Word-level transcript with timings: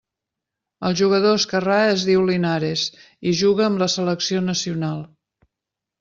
El 0.87 0.95
jugador 1.01 1.33
esquerrà 1.41 1.75
es 1.89 2.05
diu 2.07 2.23
Linares 2.29 2.85
i 3.31 3.33
juga 3.41 3.67
amb 3.67 3.83
la 3.83 3.89
selecció 3.97 4.41
nacional. 4.47 5.05